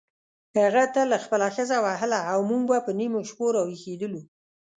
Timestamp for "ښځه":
1.55-1.77